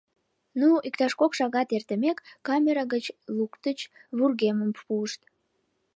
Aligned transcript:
—Ну, 0.59 0.69
иктаж 0.87 1.13
кок 1.19 1.31
шагат 1.37 1.69
эртымек, 1.77 2.17
камера 2.47 2.83
гыч 2.93 3.05
луктыч, 3.37 3.79
вургемым 4.17 4.71
пуышт. 4.77 5.21